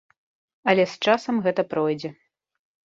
Але 0.73 0.83
з 0.93 1.11
часам 1.11 1.35
гэта 1.45 1.61
пройдзе. 1.77 2.17